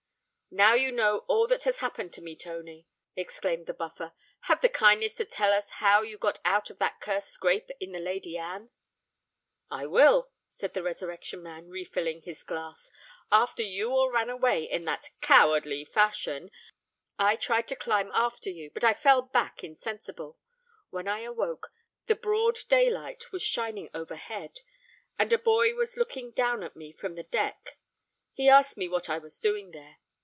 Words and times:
"Now 0.53 0.73
you 0.73 0.91
know 0.91 1.19
all 1.29 1.47
that 1.47 1.63
has 1.63 1.77
happened 1.77 2.11
to 2.11 2.21
me 2.21 2.35
Tony," 2.35 2.85
exclaimed 3.15 3.67
the 3.67 3.73
Buffer, 3.73 4.11
"have 4.41 4.59
the 4.59 4.67
kindness 4.67 5.15
to 5.15 5.23
tell 5.23 5.53
us 5.53 5.69
how 5.69 6.01
you 6.01 6.17
got 6.17 6.41
out 6.43 6.69
of 6.69 6.77
that 6.77 6.99
cursed 6.99 7.29
scrape 7.29 7.69
in 7.79 7.93
the 7.93 8.01
Lady 8.01 8.35
Anne." 8.37 8.69
"I 9.69 9.85
will," 9.85 10.29
said 10.49 10.73
the 10.73 10.83
Resurrection 10.83 11.41
Man, 11.41 11.69
refilling 11.69 12.23
his 12.23 12.43
glass. 12.43 12.91
"After 13.31 13.63
you 13.63 13.91
all 13.93 14.11
ran 14.11 14.29
away 14.29 14.65
in 14.65 14.83
that 14.83 15.11
cowardly 15.21 15.85
fashion, 15.85 16.51
I 17.17 17.37
tried 17.37 17.69
to 17.69 17.75
climb 17.77 18.11
after 18.13 18.49
you; 18.49 18.71
but 18.71 18.83
I 18.83 18.93
fell 18.93 19.21
back 19.21 19.63
insensible. 19.63 20.37
When 20.89 21.07
I 21.07 21.19
awoke, 21.21 21.71
the 22.07 22.15
broad 22.15 22.57
day 22.67 22.89
light 22.89 23.31
was 23.31 23.41
shining 23.41 23.89
overhead; 23.93 24.59
and 25.17 25.31
a 25.31 25.37
boy 25.39 25.75
was 25.75 25.95
looking 25.95 26.31
down 26.31 26.61
at 26.61 26.75
me 26.75 26.91
from 26.91 27.15
the 27.15 27.23
deck. 27.23 27.77
He 28.33 28.49
asked 28.49 28.75
me 28.75 28.89
what 28.89 29.09
I 29.09 29.17
was 29.17 29.39
doing 29.39 29.71
there. 29.71 29.99